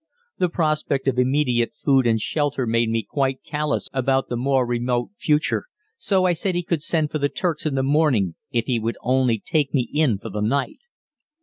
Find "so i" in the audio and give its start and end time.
5.99-6.33